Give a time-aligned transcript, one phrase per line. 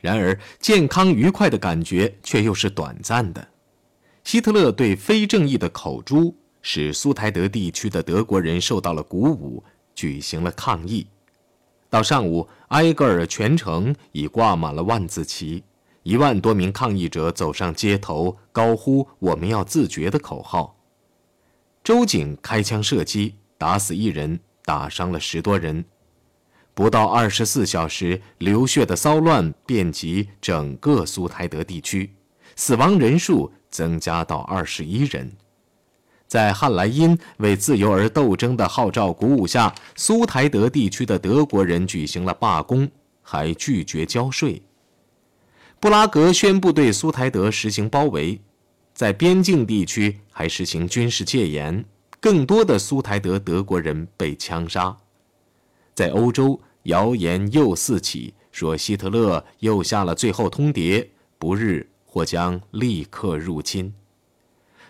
[0.00, 3.48] 然而，健康愉快的感觉却又是短暂的。
[4.24, 9.62] 希特勒对非正义的口诛，使苏台德地区的德国人受到了鼓舞，
[9.94, 11.06] 举行了抗议。
[11.88, 15.64] 到上午，埃格尔全城已挂满了万字旗，
[16.02, 20.76] 一万多名抗议者走上街头，高呼“我们要自觉”的口号。
[21.82, 25.84] 州警开枪射击，打死一人，打伤了十多人。
[26.74, 32.14] 不到二十四小时，流血的骚乱遍及整个苏台德地区，
[32.56, 35.30] 死亡人数增加到二十一人。
[36.26, 42.88] 在汉莱因为自由而斗争的号召鼓舞下，苏台德地区的德国人举行了罢工，
[43.20, 44.62] 还拒绝交税。
[45.80, 48.40] 布拉格宣布对苏台德实行包围，
[48.94, 51.84] 在边境地区还实行军事戒严，
[52.20, 54.96] 更多的苏台德德国人被枪杀。
[56.00, 61.06] 在欧洲，谣言又四起，说希特勒又下了最后通牒，
[61.38, 63.92] 不日或将立刻入侵。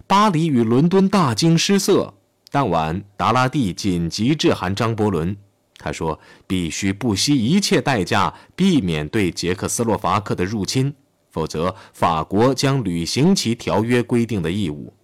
[0.07, 2.15] 巴黎与伦敦大惊失色。
[2.53, 5.37] 当晚，达拉蒂紧急致函张伯伦，
[5.79, 10.95] 他说：“必须不惜一切代价避免对捷克斯洛伐克的入侵，
[11.33, 14.95] 否则法国将履行其条约规定的义务。”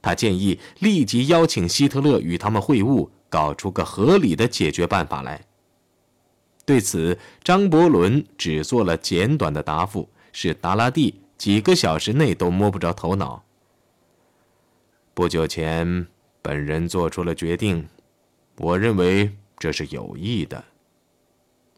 [0.00, 5.42] 他建议立即邀请希特勒与他们会晤，搞出个合理的解决办法来。
[6.66, 13.42] 对此，张伯伦只做了简短的答复，使达拉蒂几个小时内都摸不着头脑。
[15.14, 16.06] 不久前，
[16.42, 17.88] 本人做出了决定，
[18.58, 20.62] 我认为这是有益的。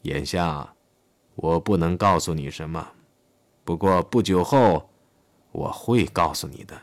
[0.02, 0.74] 眼下，
[1.36, 2.89] 我不能告诉你什么，
[3.64, 4.91] 不过不久后，
[5.52, 6.77] 我会告诉你的。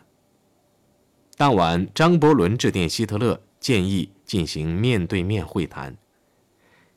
[1.36, 5.98] 当晚，张伯伦致电希特勒，建议进行面对面会谈。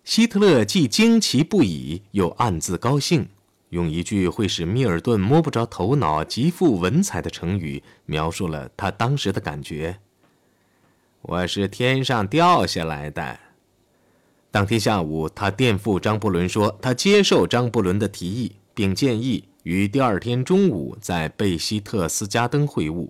[0.04, 3.28] 希特勒既惊奇不已，又暗自高兴。
[3.70, 9.98] 用一句会使密尔顿摸不着头脑、极富文采的成语描述了他当时的感觉
[11.22, 13.40] ：“我是天上掉下来的。”
[14.52, 23.08] 当天下午，他电复张伯伦说，他接受张伯伦的提议，并建议于第二天中午在贝希特斯加登会晤。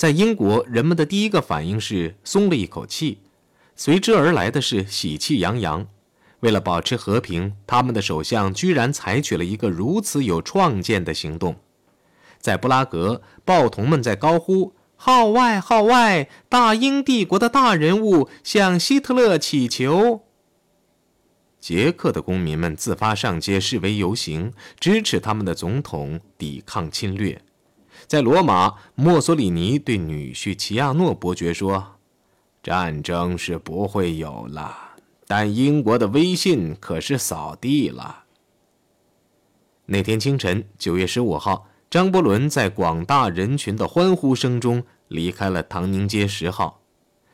[0.00, 3.18] 在英国，人们的第一个反应是松了一口气，
[3.76, 5.86] 随之而来的是喜气洋洋。
[6.38, 11.56] 为了保持和平，他们的首相居然采取了一个如此有创建的行动。
[12.38, 16.30] 在布拉格，报童们在高呼“号外，号外！
[16.48, 20.22] 大英帝国的大人物向希特勒祈求。”
[21.60, 27.42] 捷克的公民们自发上街示威游行，支持他们的总统抵抗侵略。
[28.10, 32.00] 在罗马，墨索里尼对女婿齐亚诺伯爵说
[32.60, 34.96] ：“战争是不会有了。”
[35.28, 38.24] 但英国的威信可是扫地了。
[39.86, 46.80] 那天清晨，九月十五号，张伯伦在广大人群的欢呼声中离开了唐宁街十号。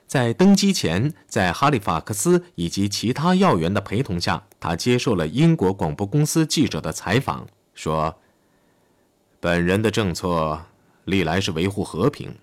[0.07, 8.19] 在登机前，在哈利法克斯以及其他要员的陪同下，他接受了英国广播公司记者的采访，说
[9.41, 10.61] ：“本人的政策
[11.05, 12.35] 历来是维护和平。”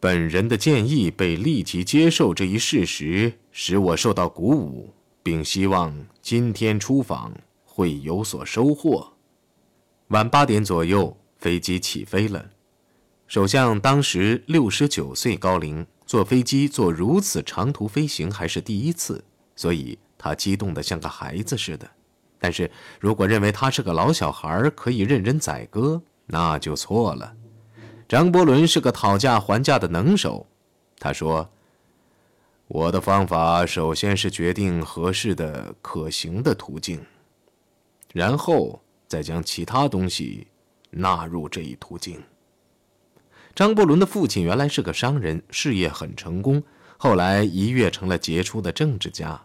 [0.00, 7.32] 本人的建议被立即接受这一事实，使我受到鼓舞，并希望今天出访
[7.64, 9.14] 会有所收获。
[10.08, 12.50] 晚八点左右，飞机起飞了。
[13.26, 19.24] 首相当时六十九岁高龄，坐飞机坐如此长途飞行还是第一次，
[19.56, 21.90] 所以他激动得像个孩子似的。
[22.38, 22.70] 但是
[23.00, 27.34] 如果认为他是个老小孩，可以任人宰割，那就错了。
[28.08, 30.46] 张伯伦是个讨价还价的能手，
[30.98, 31.50] 他说
[32.68, 37.04] ：“我的方法首先是决定合适的、可行的途径，
[38.12, 40.46] 然后再将其他东西
[40.90, 42.22] 纳入这一途径。”
[43.54, 46.62] 张伯伦的父亲原来是个商人，事业很成功，
[46.96, 49.40] 后来一跃成了杰出的政治家。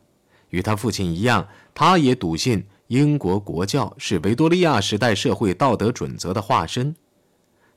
[0.50, 6.96] 与他父亲一样，他也笃信英国国教是维多利亚时代社会道德准则的化身。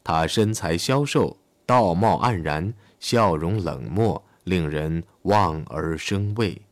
[0.02, 1.36] 他身材消瘦，
[1.66, 6.62] 道貌岸然，笑容冷漠，令人望而生畏。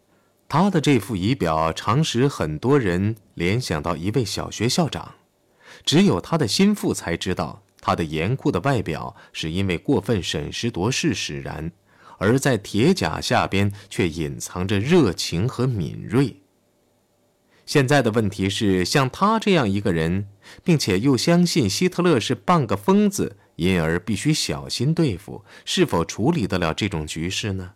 [0.48, 5.16] 他的这副仪表常使很多人联想到一位小学校长。
[5.84, 11.70] 只有他的心腹才知道，他的严酷的外表是因为过分审时度势使然，
[12.16, 16.39] 而在铁甲下边却隐藏着热情和敏锐。
[17.70, 20.26] 现在的问题是，像他这样一个人，
[20.64, 27.74] 并且又相信希特勒是半个疯子，因而必须小心对付，是否处理得了这种局势呢？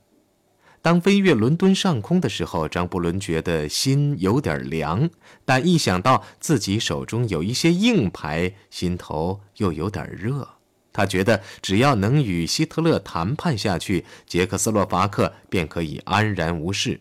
[0.83, 5.09] 当飞越伦敦上空的时候，张伯伦觉得心有点凉，
[5.45, 10.57] 但一想到自己手中有一些硬牌，心头又有点热。
[10.93, 17.01] 他觉得只要能与希特勒谈判下去，捷克斯洛伐克便可以安然无事。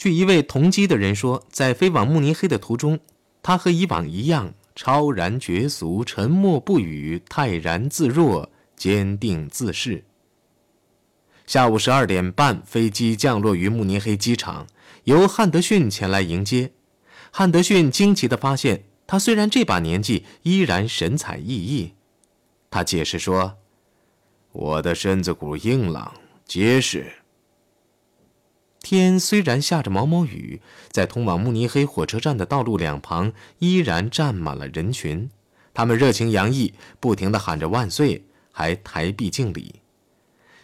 [0.00, 2.98] 据一位同机的人说，在飞往慕尼黑的途中，
[3.42, 10.04] 他和以往一样超然绝俗，沉默不语，泰然自若，坚定自适。
[11.46, 14.66] 下午十二点半，飞机降落于慕尼黑机场，
[15.04, 16.72] 由汉德逊前来迎接。
[17.30, 21.90] 汉德逊惊奇地发现，他虽然这把年纪，依然神采奕奕。
[22.70, 23.58] 他解释说
[24.52, 26.14] ：“我的身子骨硬朗
[26.46, 27.12] 结实。”
[28.82, 30.60] 天虽然下着毛毛雨，
[30.90, 35.30] 在通往慕尼黑火车站的道路两旁依然站满了人群，
[35.74, 39.76] 他们热情洋溢，不停地喊着“万岁”，还抬臂敬礼。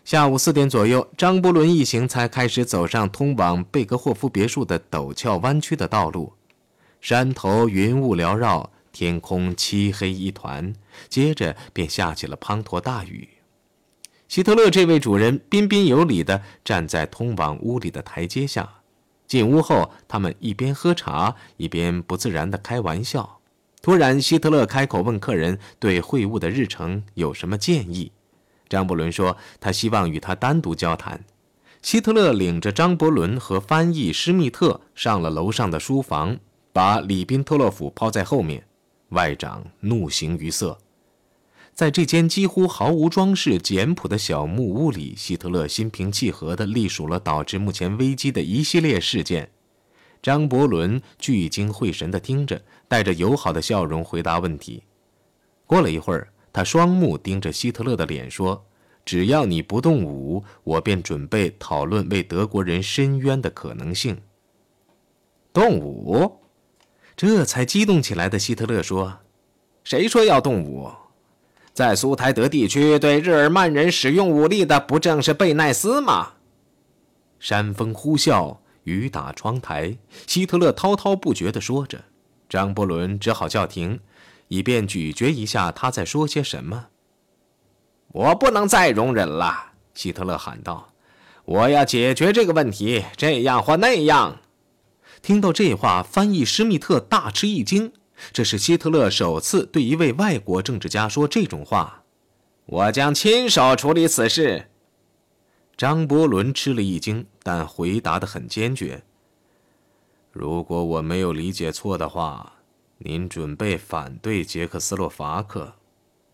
[0.04, 6.32] 下午四点左右，张伯伦一行才开始走上通往贝格霍夫别墅的陡峭弯曲的道路。
[7.00, 10.72] 山头云雾缭绕，天空漆黑一团，
[11.08, 13.28] 接着便下起了滂沱大雨。
[14.28, 18.68] 希特勒这位主人彬彬有礼地站在通往屋里的台阶下。
[19.26, 23.40] 进屋后，他们一边喝茶，一边不自然地开玩笑。
[23.82, 28.10] 突然，希特勒开口问客人对会晤的日程有什么建议。
[28.68, 31.24] 张伯伦说：“他希望与他单独交谈。”
[31.82, 36.36] 希特勒领着张伯伦和翻译施密特上了楼上的书房，
[36.72, 38.64] 把里宾特洛甫抛在后面。
[39.10, 40.76] 外长怒形于色。
[41.76, 49.50] 在这间几乎毫无装饰、简朴的小木屋里，希特勒心平气和地隶属了导致目前危机的一系列事件。
[50.22, 54.82] 张伯伦聚精会神地听着，带着友好的笑容回答问题。
[55.66, 56.26] 过了一会儿。
[56.56, 58.64] 他双目盯着希特勒的脸说
[59.04, 64.16] ：“只要你不动武，我便准备讨论为德国人伸冤的可能性。”
[65.52, 66.40] 动武？
[67.14, 69.18] 这才激动起来的希特勒说
[69.84, 70.90] ：“谁说要动武？
[71.76, 76.30] 在苏台德地区对日耳曼人使用武力的，不正是贝奈斯吗？”
[77.38, 82.02] 山风呼啸，雨打窗台，希特勒滔滔不绝地说着，
[82.48, 84.00] 张伯伦只好叫停。
[84.48, 86.86] 以便咀嚼一下他在说些什么。
[88.08, 90.94] 我不能再容忍了，希特勒喊道
[91.44, 94.38] ：“我要解决这个问题，这样或那样。”
[95.20, 97.92] 听到这话，翻译施密特大吃一惊。
[98.32, 102.04] 这是希特勒首次对一位外国政治家说这种话。
[102.66, 104.70] 我将亲手处理此事。
[105.76, 109.02] 张伯伦吃了一惊，但回答得很坚决
[110.32, 112.52] ：“如果我没有理解错的话。”
[112.98, 115.74] 您准备反对捷克斯洛伐克？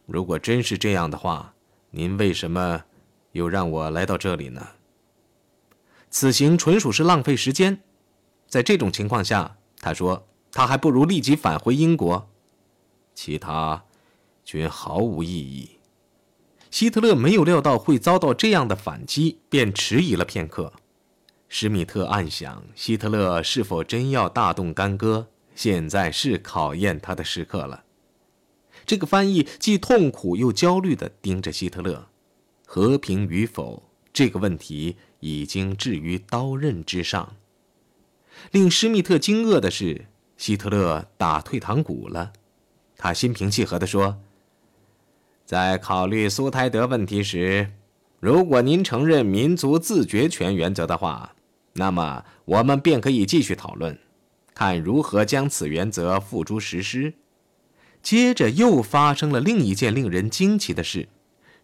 [0.06, 1.55] 如果真是这样的话，
[1.90, 2.84] 您为什么
[3.32, 4.64] 又让我来到这里呢？
[6.08, 7.81] 此行纯属是浪费时间。
[8.46, 12.28] 在这种情况下，他说他还不如立即返回英国，
[13.14, 13.84] 其他
[14.44, 15.78] 均毫无意义。
[16.70, 20.72] 希特勒没有料到会遭到这样的反击，便迟疑了片刻。
[21.49, 25.28] 施密特暗想：希特勒是否真要大动干戈？
[25.54, 27.84] 现在是考验他的时刻了。
[28.87, 32.08] 这个翻译既痛苦又焦虑地盯着希特勒，
[32.66, 33.82] 和平与否
[34.12, 37.37] 这个问题已经置于刀刃之上。
[38.50, 40.06] 令施密特惊愕的是，
[40.42, 42.32] 希特勒打退堂鼓了。
[42.98, 44.19] 他心平气和地说
[45.46, 47.70] ：“在考虑苏台德问题时，
[48.19, 51.36] 如果您承认民族自决权原则的话，
[51.74, 53.96] 那么我们便可以继续讨论。”
[54.52, 57.14] 看如何将此原则付诸实施。
[58.02, 61.08] 接着又发生了另一件令人惊奇的事：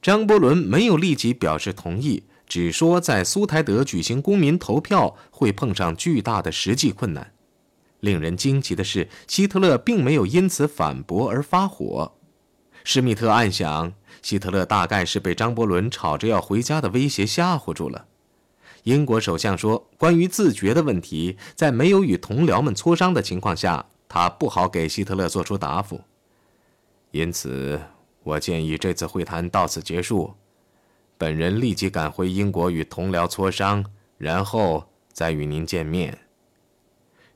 [0.00, 7.32] 张伯伦没有立即表示同意，只说在苏台德举行公民投票会碰上巨大的实际困难。
[8.00, 12.12] 令人惊奇的是，希特勒并没有因此反驳而发火。
[12.84, 18.06] 施密特暗想，希特勒大概是被张伯伦吵着要回家的威胁吓唬住了。
[18.84, 26.00] 英国首相说：“关于自决的问题，在没有与同僚们磋商的情况下，他不好给希特勒做出答复。
[27.10, 27.80] 因此，
[28.22, 30.34] 我建议这次会谈到此结束。
[31.18, 33.84] 本人立即赶回英国与同僚磋商，
[34.16, 36.16] 然后再与您见面。”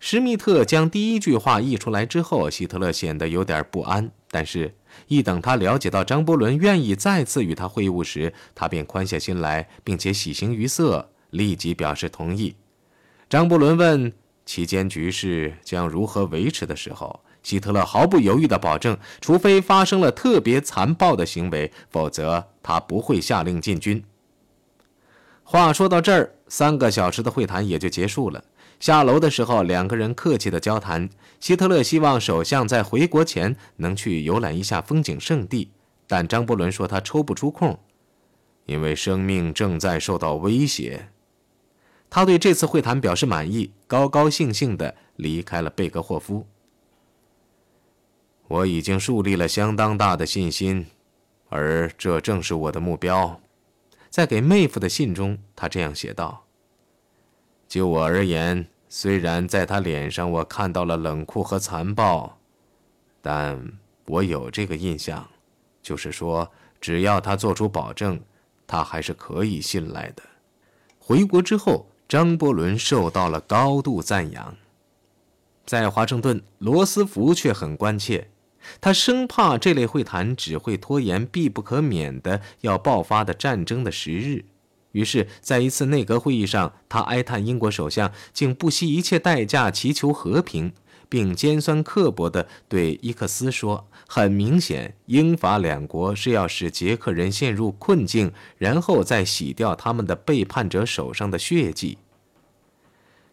[0.05, 4.11] 施密特将第一句话译出来之后，希特勒显得有点不安。
[4.33, 4.75] 但是，
[5.07, 11.09] 一等他了解到张伯伦愿意再次与他会晤时，他便宽下心来，并且喜形于色。
[11.31, 12.57] 立即表示同意。
[13.31, 14.13] 张伯伦问
[14.45, 24.03] ：“期间局势将如何维持？”的时候，希特勒毫不犹豫地保证：除非发生了特别残暴的行为，否则他不会下令进军。
[25.45, 28.43] 话说到这儿，三个小时的会谈也就结束了。
[28.83, 31.09] 下楼的时候，两个人客气的交谈。
[31.39, 35.71] 希特勒希望首相在回国前能去游览一下风景胜地，
[36.09, 37.79] 但张伯伦说他抽不出空，
[38.67, 41.11] 因为生命正在受到威胁。
[42.11, 46.49] 他对这次会谈表示满意，高高兴兴地离开了贝格霍夫。
[48.49, 50.87] 我已经树立了相当大的信心，
[51.51, 53.41] 而这正是我的目标。
[54.11, 56.47] 在给妹夫的信中，他这样写道
[57.69, 62.37] ：“就我而言，虽然在他脸上我看到了冷酷和残暴，
[63.23, 63.73] 但
[64.05, 65.27] 我有这个印象，
[65.81, 68.21] 就是说，只要他做出保证，
[68.67, 70.23] 他还是可以信赖的。”
[71.01, 74.55] 回国之后，张伯伦受到了高度赞扬。
[75.65, 78.29] 在华盛顿，罗斯福却很关切。
[78.79, 84.45] 他生怕这类会谈只会拖延必不可免的要爆发的战争的时日，
[84.93, 90.73] 于是，在一次内阁会议上，他哀叹英国首相竟不惜一切代价祈求和平，
[91.09, 101.99] 并尖酸刻薄地对伊克斯说：“很明显，英法两国是要使捷克人陷入困境，然后再洗掉他们的背叛者手上的血迹。”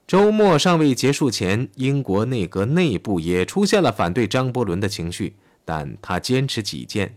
[0.07, 7.15] 周末尚未结束前，英国内阁内部也出现了反对张伯伦的情绪，但他坚持己见。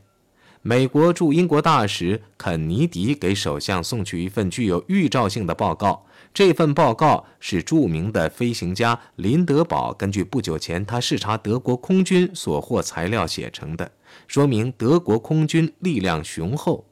[0.64, 13.90] 美国驻英国大使肯尼迪给首相送去一份具有预兆性的报告，这份报告是著名的飞行家林德堡根据不久前他视察德国空军所获材料写成的，
[14.28, 16.86] 说明德国空军力量雄厚。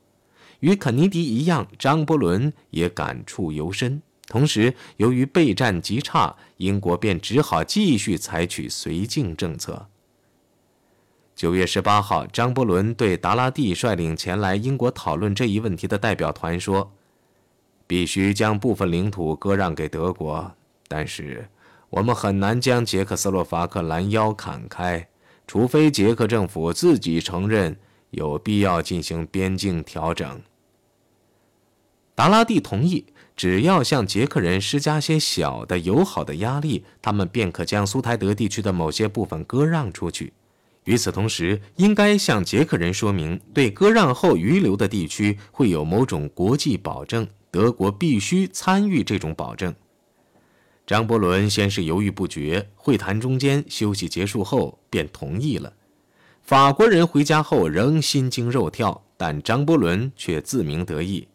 [0.58, 4.02] 与肯尼迪一样，张伯伦也感触尤深。
[4.26, 9.86] 同时，由于备战极差，英国便只好继续采取绥靖政策。
[11.40, 16.92] 九月十八号，张伯伦对达拉蒂率领前来英国讨论这一问题的代表团说
[17.88, 20.52] ：“必须将部分领土割让给德国，
[20.87, 21.49] 但是
[21.88, 25.09] 我们很难将捷克斯洛伐克拦腰砍开，
[25.47, 27.75] 除非捷克政府自己承认
[28.11, 30.42] 有必要进行边境调整。”
[32.14, 33.06] 达拉蒂同意。
[33.35, 40.35] 只要向捷克人施加些小的友好的压力，他们便可将苏台德地区的某些部分割让出去。
[40.90, 49.73] 与此同时，应该向捷克人说明，对割让后遗留的地区会有某种国际保证，德国必须参与这种保证。
[50.85, 55.73] 张伯伦先是犹豫不决，会谈中间休息结束后便同意了。
[56.42, 61.28] 法国人回家后仍心惊肉跳，但张伯伦却自鸣得意。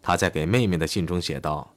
[0.00, 1.74] 他在给妹妹的信中写道：“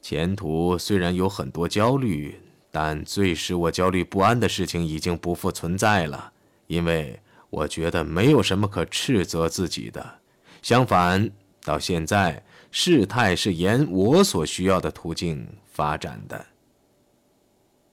[0.00, 2.40] 前途虽然有很多焦虑，
[2.74, 6.32] 但最使我焦虑不安的事情已经不复存在了，
[6.66, 10.18] 因为我觉得没有什么可斥责自己的。
[10.62, 11.30] 相反，
[11.62, 16.46] 到现在事态是沿我所需要的途径发展的。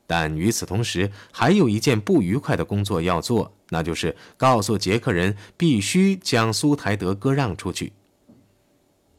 [0.08, 7.92] 但与此同时，还有一件不愉快的工作要做，那就是告诉捷克人必须将苏台德割让出去。”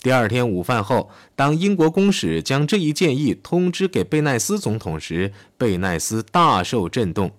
[0.03, 7.33] 第二天午饭后，当英国公使将这一建议通知给贝奈斯总统时，贝奈斯大受震动。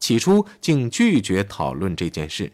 [0.00, 2.50] 起初竟拒绝讨论这件事。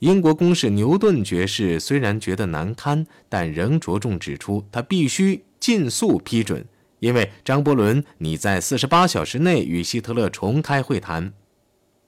[0.00, 6.66] 英国公使牛顿爵士虽然觉得难堪，但仍着重指出他必须尽速批准，
[6.98, 11.32] 因为张伯伦拟在四十八小时内与希特勒重开会谈。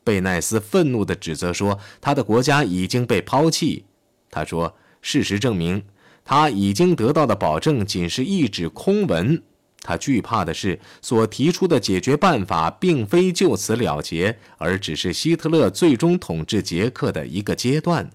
[0.03, 3.85] 贝奈斯愤怒地指责说：“他的国家已经被抛弃。”
[4.29, 5.85] 他说：“事实证明。”
[6.31, 9.43] 他已经得到的保证仅是一纸空文，
[9.81, 18.11] 他惧怕的是所提出的解决办法并非就此了结，而只是希特勒最终统治捷克的一个阶段。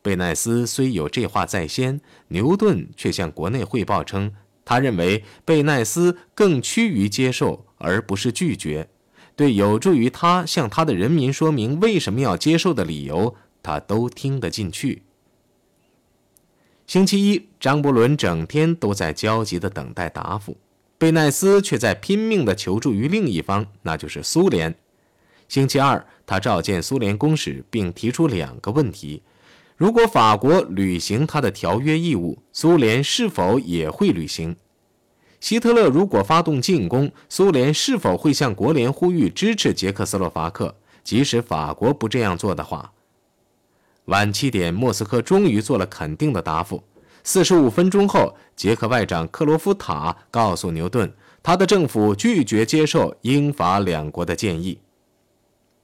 [0.00, 4.32] 贝奈斯虽有这话在先，牛顿却向国内汇报称，
[4.64, 8.88] 他认为贝奈斯更趋于接受而不是拒绝，
[9.36, 15.02] 对有助于他向他的人民说明为什么要接受的理由，他都听得进去。
[16.86, 20.56] 星期一，张伯伦整天都在焦急地等待答复，
[20.96, 24.72] 贝奈斯却在拼命地求助于另一方，那就是苏联。
[25.48, 29.20] 星期二，他召见苏联公使，并提出两个问题：
[29.76, 34.54] 如果法国履行他的条约义务，苏联是否也会履行？
[35.40, 40.76] 希特勒如果发动进攻，苏联是否会向国联呼吁支持捷克斯洛伐克？
[41.02, 42.92] 即使法国不这样做的话？
[44.06, 46.82] 晚七点，莫斯科终于做了肯定的答复。
[47.24, 54.78] 四十五分钟后，捷克外长克罗夫塔告诉牛顿，他的政府拒绝接受英法两国的建议。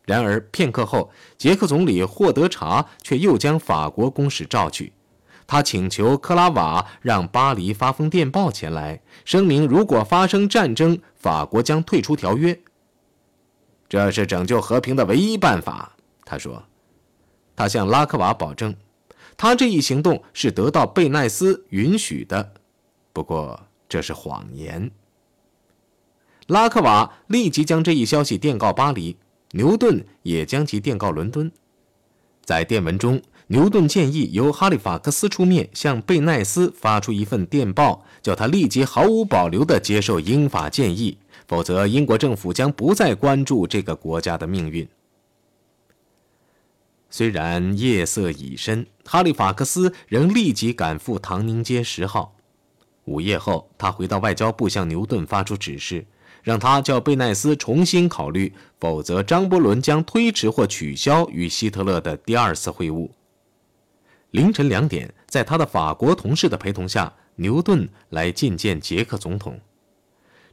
[0.05, 4.93] 然而片刻后，捷克总理霍德查却又将法国公使召去。
[5.45, 12.57] 他请求克拉瓦让巴黎发封电报前来，声明如果发生战争，法国将退出条约。
[13.89, 16.63] 这是拯救和平的唯一办法，他说。
[17.55, 18.75] 他向拉克瓦保证，
[19.37, 22.53] 他这一行动是得到贝奈斯允许的。
[23.13, 24.91] 不过这是谎言。
[26.47, 29.17] 拉克瓦立即将这一消息电告巴黎，
[29.53, 31.51] 牛顿也将其电告伦敦。
[32.45, 41.17] 在电文中，牛顿建议由哈利法克斯出面向贝奈斯发出一份电报，叫他立即毫无保留地接受英法建议，
[41.47, 44.89] 否则英国政府将不再关注这个国家的命运。
[47.13, 52.35] 虽然夜色已深，哈利法克斯仍立即赶赴唐宁街十号。
[53.05, 56.07] 午夜后，他回到外交部，向牛顿发出指示。
[56.43, 63.11] 让他叫贝奈斯重新考虑，否则张伯伦将推迟或取消与希特勒的第二次会晤。
[64.31, 69.61] 凌晨两点，在他的法国同事的陪同下，牛顿来觐见捷克总统。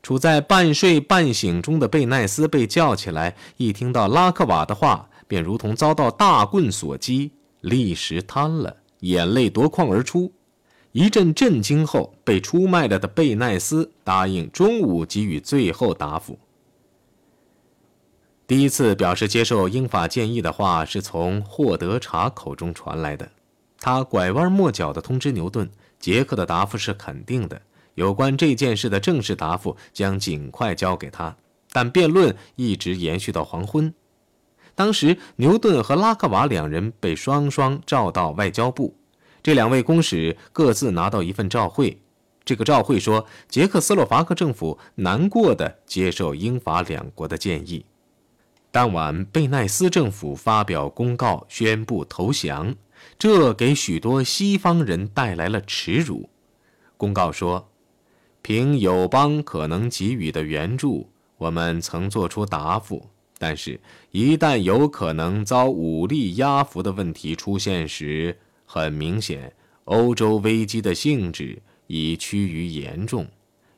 [0.03, 7.31] 处在半睡半醒中的贝奈斯被叫起来，一听到拉克瓦的话，便如同遭到大棍所击，
[7.61, 10.33] 立时瘫了，眼泪夺眶而出。
[10.91, 16.39] 一阵震惊后，被出卖了的贝奈斯答应中午给予最后答复。
[18.47, 23.29] 第一次表示接受英法建议的话是从霍德查口中传来的，
[23.79, 25.69] 他拐弯抹角地通知牛顿，
[25.99, 27.61] 杰克的答复是肯定的，
[27.93, 31.37] 有关这件事的正式答复将尽快交给他。
[31.71, 33.93] 但辩论一直延续到黄昏。
[34.79, 38.95] 当时，牛顿和拉克瓦两人被双双召到外交部。
[39.43, 42.01] 这两位公使各自拿到一份照会，
[42.45, 47.85] 这个照会说，捷克斯洛伐克政府难过的接受英法两国的建议。
[48.71, 52.73] 当晚，贝奈斯政府发表公告宣布投降，
[53.17, 56.29] 这给许多西方人带来了耻辱。
[56.95, 57.67] 公告说，
[58.41, 63.09] 凭友邦可能给予的援助，我们曾作出答复，
[63.41, 63.79] 但是，
[64.11, 69.53] 一旦有可能遭武力压服的问题出现时，很明显，
[69.85, 73.25] 欧洲危机的性质已趋于严重，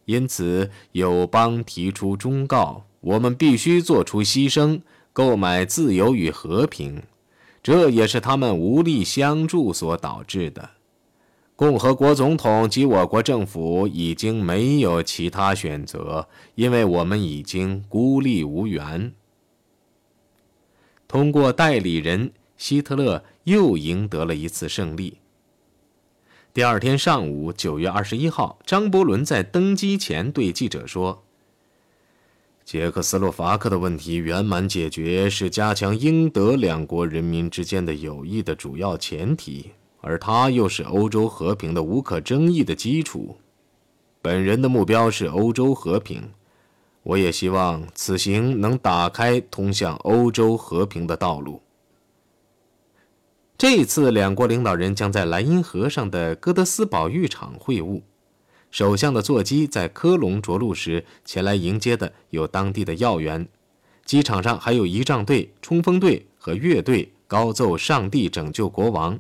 [0.05, 4.81] 因此友邦提出忠告：我们必须做出牺牲，
[5.13, 7.03] 购买自由与和平。
[7.61, 10.71] 这也是他们无力相助所导致的。
[11.55, 19.13] 共和国总统及我国政府已经没有其他选择，因为我们已经孤立无援。
[21.11, 22.31] 通过代理人。
[22.55, 25.17] 希特勒又赢得了一次胜利。
[26.53, 31.23] 第二天上午，九月二十一号，张伯伦在登机前对记者说
[32.63, 39.71] ：“捷克斯洛伐克的问题圆满解决是加强英德两国人民之间的友谊的主要前提，
[40.01, 43.37] 而它又是欧洲和平的无可争议的基础。
[44.21, 46.29] 本人的目标是欧洲和平，
[47.03, 51.61] 我也希望此行能打开通向欧洲和平的道路。”
[53.57, 58.01] 这一次两国领导人将在莱茵河上的哥德斯堡浴场会晤。
[58.71, 63.47] 首相的座机在科隆着陆时，前来迎接的有当地的要员。
[64.05, 69.19] 机场上还有仪仗队、冲锋队和乐队高奏“上帝拯救国王”。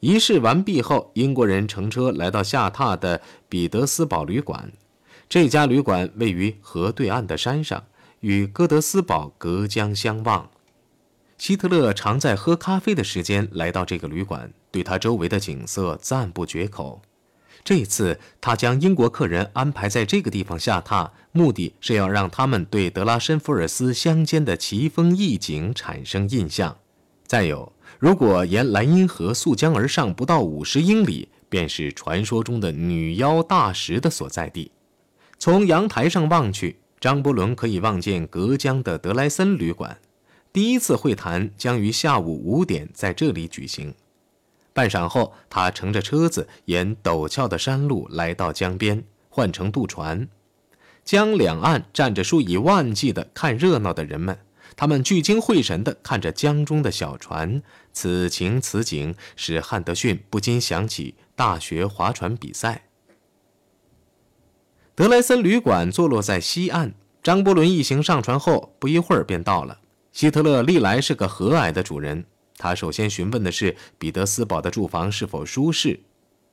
[0.00, 4.70] 仪式完毕后，英国人乘车来到下榻的彼得斯堡旅馆。
[5.28, 7.84] 这家旅馆位于河对岸的山上，
[8.20, 10.48] 与哥德斯堡隔江相望。
[11.36, 17.02] 希特勒常在喝咖啡的时间来到这个旅馆，对他周围的景色赞不绝口。
[17.64, 26.76] 这次他将英国客人安排在这个地方下榻，目的是要让他们对德拉申福尔斯乡间的奇峰异景产生印象。
[27.26, 34.70] 再有，如果沿莱茵河溯江而上不到五十英里，便是传说中的女妖大石的所在地。
[35.38, 39.98] 从阳台上望去，张伯伦可以望见隔江的德莱森旅馆。
[40.52, 43.94] 第一次会谈将于下午五点在这里举行。
[44.72, 50.26] 半晌后，他乘着车子沿陡峭的山路来到江边，换乘渡船。
[51.04, 54.38] 江两岸站着数以万计的看热闹的人们，
[54.74, 57.62] 他们聚精会神地看着江中的小船。
[57.92, 62.85] 此情此景使汉德逊不禁想起大学划船比赛。
[64.96, 66.94] 德莱森旅馆坐落在西岸。
[67.22, 69.80] 张伯伦一行上船后，不一会儿便到了。
[70.10, 72.24] 希特勒历来是个和蔼的主人，
[72.56, 76.00] 他首先询问的是彼得斯堡的住房是否舒适。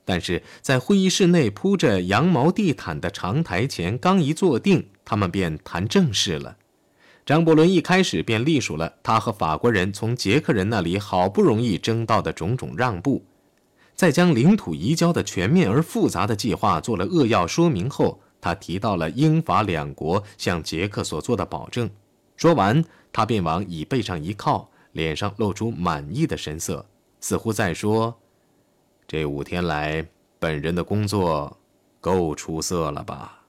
[0.03, 6.57] 但是在会议室内铺着羊毛地毯的长台前刚一坐定，他们便谈正事了。
[7.25, 13.23] 张伯伦一开始便隶属了他和法国人从捷克人那里好不容易争到的种种让步。
[13.95, 21.89] 在将领土移交的全面而复杂的计划做了扼要说明后，他提到了英法两国向捷克所做的保证。
[22.35, 26.85] 说完，他便往椅背上一靠，脸上露出满意的神色，
[27.21, 28.19] 似乎在说
[29.07, 30.05] ：“这五天来，
[30.39, 31.57] 本人的工作
[32.01, 33.42] 够出色了吧？”